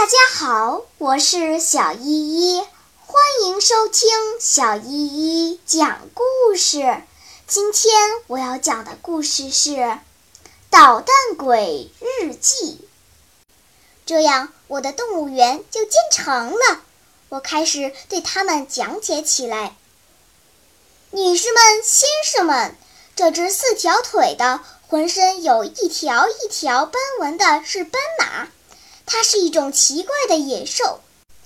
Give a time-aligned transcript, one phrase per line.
[0.00, 2.66] 大家好，我是小依依，
[3.04, 4.08] 欢迎收听
[4.40, 7.02] 小依依讲故事。
[7.46, 7.92] 今天
[8.26, 9.72] 我要讲的故事是
[10.70, 12.88] 《捣蛋鬼日记》。
[14.06, 16.80] 这样，我的动物园就建成了。
[17.28, 19.76] 我开始对他们讲解起来
[21.12, 22.74] ：“女士们、先生们，
[23.14, 28.48] 这只四条腿的、浑身有一条一条斑纹的是斑马。”
[29.12, 31.00] 它是一种奇怪的野兽，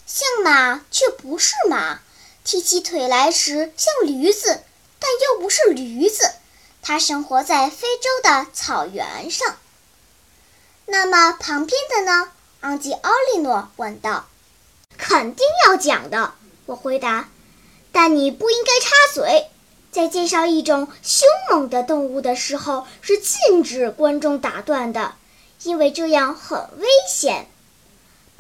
[0.07, 2.01] 像马却不是马，
[2.45, 4.63] 提起腿来时像驴子，
[4.99, 6.31] 但又不是驴子。
[6.83, 9.57] 它生活在非洲的草原上。
[10.85, 12.31] 那么旁边的呢？
[12.61, 14.27] 昂吉奥利诺问道。
[14.99, 16.35] 肯定要讲的，
[16.67, 17.31] 我回答。
[17.93, 19.47] 但你不应该插嘴。
[19.91, 25.15] 在介绍一种凶猛的动物的时候，是禁止观众打断的，
[25.63, 27.49] 因为这样很危险。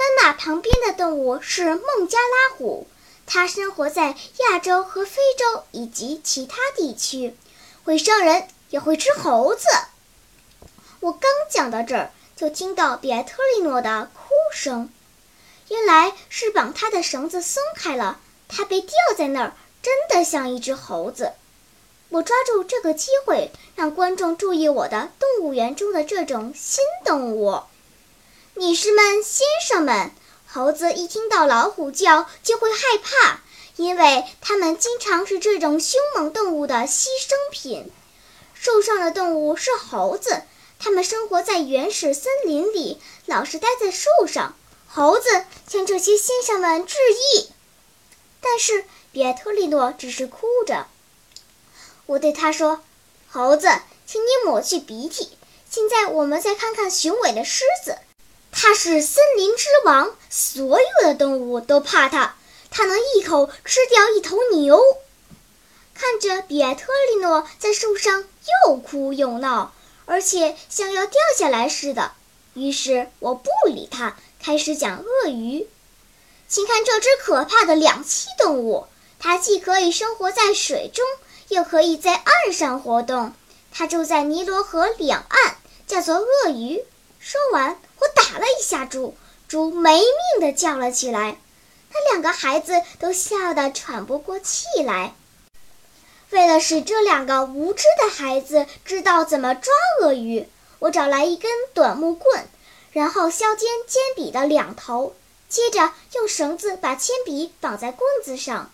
[0.04, 2.86] 斑马旁边的动物是孟加拉虎，
[3.24, 4.14] 它生活在
[4.50, 7.34] 亚洲和非洲以及其他地区，
[7.84, 9.66] 会伤人，也会吃猴子。
[11.00, 14.91] 我刚讲到这儿，就听到比埃特利诺的哭声，
[15.69, 21.32] 原来是绑它的绳子松开了，它被吊在那儿，真的像一只猴子。
[22.10, 27.62] 我抓住这个机会，让观众注意我的动物园中的这种新动物。
[28.56, 30.12] 女士们、先生们，
[30.47, 33.41] 猴子一听到老虎叫就会害怕，
[33.74, 37.91] 因为它们经常是这种凶猛动物的牺牲品。
[38.55, 40.44] 受伤的动物是猴子，
[40.78, 44.55] 它们生活在原始森林里，老是待在树上。
[44.86, 47.50] 猴子向这些先生们致意，
[48.41, 50.86] 但是比埃特利诺只是哭着。
[52.06, 52.84] 我对他说
[53.28, 53.66] ：“猴子，
[54.06, 55.36] 请你抹去鼻涕。
[55.69, 57.98] 现在我们再看看雄伟的狮子。”
[58.56, 62.36] 它是森林之王，所有的动物都怕它。
[62.70, 64.80] 它能一口吃掉一头牛。
[65.92, 68.25] 看着比埃特利诺在树上
[68.66, 69.72] 又哭又闹，
[70.06, 72.12] 而且像要掉下来似的，
[72.54, 75.69] 于是我不理他，开始讲鳄鱼。
[76.48, 78.86] 请看这只可怕的两栖动物，
[79.19, 81.04] 它既可以生活在水中，
[81.48, 83.32] 又可以在岸上活动。
[83.72, 86.84] 它住在尼罗河两岸，叫做鳄鱼。
[87.19, 87.78] 说完。
[87.99, 89.16] 我打了一下猪，
[89.49, 91.38] 猪没命地叫了起来，
[91.93, 95.15] 那两个孩子都笑得喘不过气来。
[96.31, 100.49] 为了使这两个无知的孩子知道怎么抓鳄鱼，
[100.81, 102.49] 我找来一根短木棍，
[102.93, 105.15] 然后削尖铅笔的两头，
[105.49, 108.71] 接着用绳子把铅笔绑在棍子上。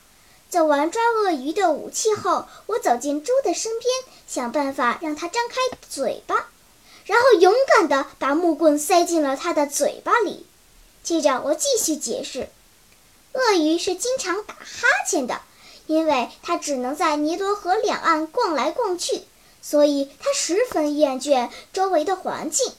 [0.49, 3.93] 做完抓鳄鱼的武器后，我走进猪的身边，
[4.27, 5.57] 想办法让它张开
[5.89, 6.49] 嘴巴。
[7.11, 10.47] 然后勇敢地把木棍塞进了他的嘴巴里。
[11.03, 12.49] 接着我继续解释：
[13.33, 15.41] 鳄鱼是经常打哈欠的，
[15.89, 19.25] 因为它只能在尼罗河两岸逛来逛去，
[19.61, 22.73] 所以它十分厌倦周围的环境。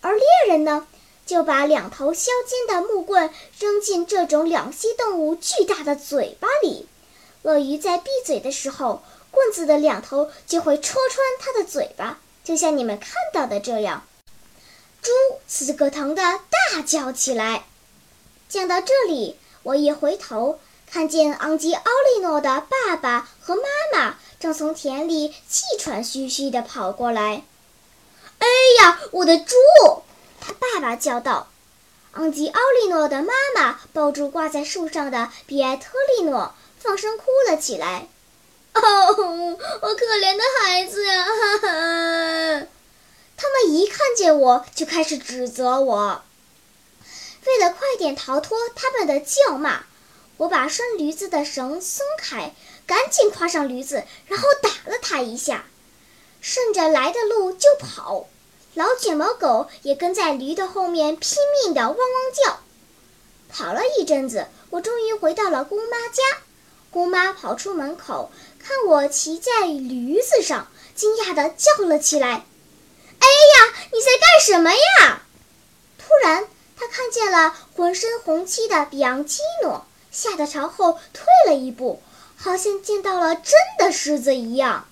[0.00, 0.86] 而猎人呢，
[1.26, 3.28] 就把两头削尖的木棍
[3.58, 6.88] 扔进这种两栖动物巨大的嘴巴里。
[7.42, 12.18] 鳄鱼在闭嘴的时候，棍子的两头就会戳穿它的嘴巴。
[12.44, 14.06] 就像你们看到的这样，
[15.00, 15.10] 猪
[15.48, 17.64] 此刻疼的大叫起来。
[18.50, 23.62] 讲到这里，我一回头，看见昂吉奥利诺的爸爸和妈
[23.92, 27.44] 妈正从田里气喘吁吁地跑过来。
[28.38, 28.46] “哎
[28.82, 29.54] 呀，我的猪！”
[30.38, 31.48] 他爸爸叫道。
[32.12, 38.06] 昂吉奥利诺的妈妈抱住挂在树上的比埃特利诺，放声哭了起来。
[38.74, 41.24] 哦，我可怜的孩子呀！
[41.24, 42.66] 哈哈，
[43.36, 46.22] 他们一看见我就开始指责我。
[47.46, 49.84] 为了快点逃脱他们的叫骂，
[50.38, 52.54] 我把拴驴子的绳松开，
[52.86, 55.66] 赶紧跨上驴子，然后打了它一下，
[56.40, 58.28] 顺着来的路就跑。
[58.74, 62.58] 老卷毛狗也跟在驴的后面拼命地汪汪叫。
[63.48, 66.22] 跑了一阵子，我终于回到了姑妈家。
[66.94, 68.30] 姑妈跑出门口。
[68.60, 72.28] 看我骑在驴子上，惊讶地叫了起来
[73.18, 75.22] ：“哎呀，你在干什么呀？”
[75.98, 76.46] 突然，
[76.76, 82.00] 他看见了浑身红漆的比昂基诺，吓得朝后退了一步，
[82.36, 84.86] 好像见到了真的狮子一样。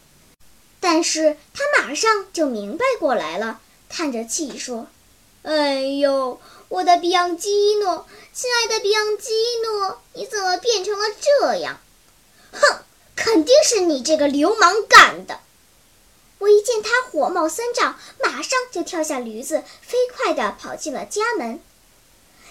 [0.81, 4.88] 但是他马上就明白过来了，叹着气说
[5.44, 9.31] ：“哎呦，我的比昂基诺，亲爱的比昂基
[9.64, 11.78] 诺，你怎么变成了这样？”
[12.52, 12.78] 哼！
[13.16, 15.40] 肯定是你这个流氓干的！
[16.38, 21.60] 我一见他火冒三丈，马上就跳下驴子，飞快地跑进了家门。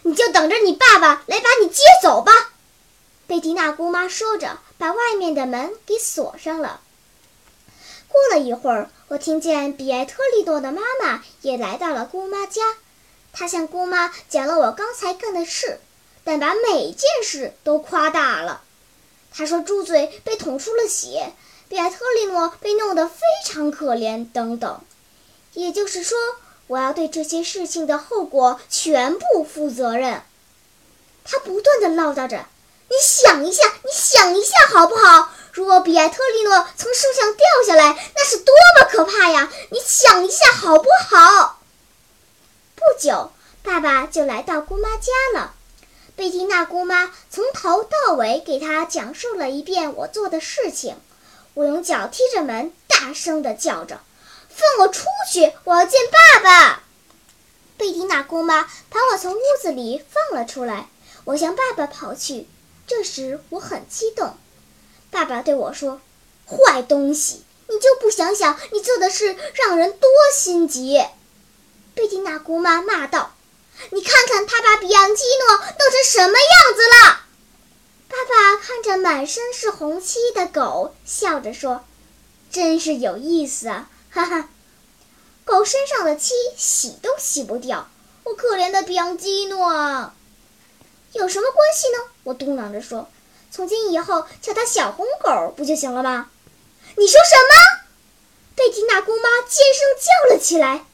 [0.03, 2.53] 你就等着你爸爸来把你接走吧。”
[3.27, 6.81] 贝蒂娜姑妈说着，把外面的门给锁上了。
[8.07, 12.77] 过了一会儿，我听见比埃特利诺的妈妈也来到了姑妈家。
[13.33, 15.79] 她向姑妈讲了我刚才干的事，
[16.23, 18.63] 但把每件事都夸大了。
[19.33, 21.33] 他说猪嘴被捅出了血，
[21.69, 24.81] 比埃特利诺被弄得非常可怜，等等。
[25.53, 26.17] 也就是说，
[26.67, 30.21] 我要对这些事情的后果全部负责任。
[31.23, 32.45] 他不断地唠叨着
[32.89, 39.51] ：“你想一下，你想一下，好不好？”如果比埃特利诺从树上掉下来，那是多么可怕呀！
[39.69, 41.59] 你想一下好不好？
[42.75, 43.31] 不久，
[43.61, 45.53] 爸爸就来到姑妈家了。
[46.21, 50.95] 贝蒂娜姑妈从头到尾给他讲述了一遍我做的事情。
[51.55, 54.01] 我用脚踢着门，大声地叫着
[54.47, 55.51] ：“放我出去！
[55.63, 56.83] 我要见爸爸！”
[57.75, 60.89] 贝蒂娜姑妈把我从屋子里放了出来。
[61.23, 62.47] 我向爸爸跑去。
[62.85, 64.35] 这时我很激动。
[65.09, 66.01] 爸爸对我说
[66.45, 71.03] ：“坏东西，你就不想想你做的事让人多心急？”
[71.95, 73.33] 贝蒂娜姑妈骂道
[73.89, 75.23] ：“你看看他把比昂基
[76.01, 77.21] 成什么样子了！”
[78.09, 81.85] 爸爸看着满身是红漆的狗，笑着说
[82.51, 84.49] ：“真是有意思啊，哈哈！
[85.45, 87.87] 狗身上的漆洗都洗不掉，
[88.23, 90.15] 我可怜的比昂基诺啊！
[91.13, 93.07] 有什么关系呢？”我嘟囔着说。
[93.53, 96.29] 从今以后叫他小红狗不就行了吗？
[96.95, 97.81] 你说什么？
[98.55, 100.85] 贝蒂娜姑妈尖声叫了起来。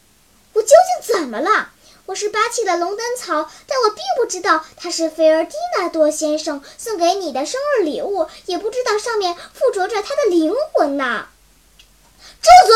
[0.53, 1.71] 我究竟怎么了？
[2.07, 11.27] 我是拔起了龙胆草，但我并不知道它是菲尔蒂纳多先生送给你的生日礼物，也不知道上面附着着他的灵魂呐。
[12.41, 12.75] 住嘴！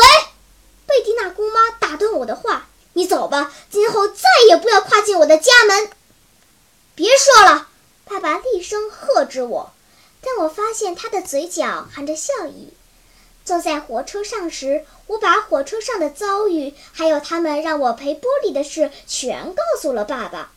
[0.86, 5.88] 贝蒂娜姑妈打断我的话：“你走吧，今后再也不要跨进我的家门。”
[6.94, 7.68] 别说了。
[8.04, 9.72] 爸爸厉声喝止我，
[10.20, 12.74] 但我发现他的嘴角含着笑意。
[13.44, 20.52] 坐在火车上时，我把火车上的遭遇，还有他们让我赔玻璃的事，全告诉了爸爸。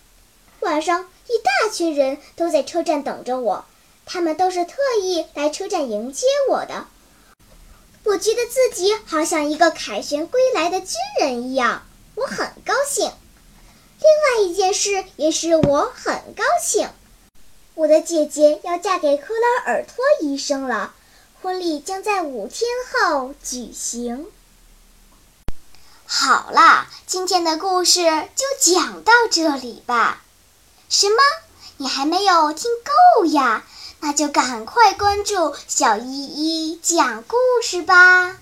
[0.61, 3.65] 晚上，一大群人都在车站等着我，
[4.05, 6.87] 他们都是特意来车站迎接我的。
[8.03, 11.83] 我觉得自己好像一个凯旋归来的军人一样，
[12.13, 13.11] 我很高兴。
[13.99, 16.89] 另外一件事也使我很高兴。
[17.73, 20.93] 我的姐姐要嫁给克拉尔托医生了，
[21.45, 24.25] 婚礼将在五天后举行。
[26.07, 28.01] 好啦，今天的故事
[28.35, 30.23] 就讲到这里吧。
[30.89, 31.17] 什么？
[31.77, 32.71] 你还没有听
[33.19, 33.63] 够呀？
[33.99, 38.37] 那就赶快关注小依依讲故事吧。